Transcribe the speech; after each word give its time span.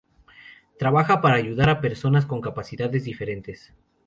Trabaja 0.79 1.21
para 1.21 1.35
ayudar 1.35 1.69
a 1.69 1.79
personas 1.79 2.25
con 2.25 2.41
capacidades 2.41 3.03
diferentes. 3.03 3.71